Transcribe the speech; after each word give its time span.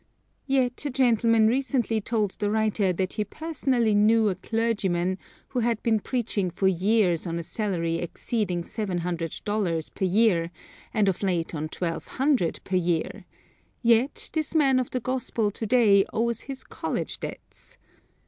Yet 0.47 0.83
a 0.83 0.89
gentleman 0.89 1.45
recently 1.45 2.01
told 2.01 2.31
the 2.31 2.49
writer 2.49 2.91
that 2.91 3.13
he 3.13 3.23
personally 3.23 3.93
knew 3.93 4.29
a 4.29 4.35
clergyman 4.35 5.19
who 5.49 5.59
had 5.59 5.83
been 5.83 5.99
preaching 5.99 6.49
for 6.49 6.67
years 6.67 7.27
on 7.27 7.37
a 7.37 7.43
salary 7.43 7.97
exceeding 7.97 8.63
seven 8.63 8.97
hundred 9.05 9.39
dollars 9.45 9.89
per 9.89 10.05
year, 10.05 10.49
and 10.91 11.07
of 11.07 11.21
late 11.21 11.53
on 11.53 11.69
twelve 11.69 12.07
hundred 12.17 12.61
per 12.63 12.77
year; 12.77 13.25
yet, 13.83 14.31
this 14.33 14.55
man 14.55 14.79
of 14.79 14.89
the 14.89 14.99
gospel 14.99 15.51
to 15.51 15.67
day 15.67 16.03
owes 16.11 16.41
his 16.41 16.63
college 16.63 17.19
debts. 17.19 17.77